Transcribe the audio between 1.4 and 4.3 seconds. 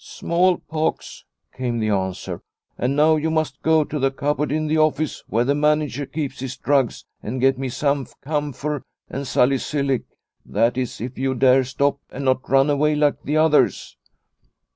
came the answer;" and now you must go to the